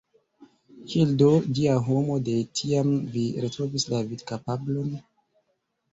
Kiel 0.93 1.09
do, 1.21 1.27
Dia 1.59 1.75
homo, 1.89 2.17
de 2.29 2.35
tiam 2.61 2.91
vi 3.17 3.27
retrovis 3.45 3.87
la 3.93 4.01
vidkapablon? 4.15 4.93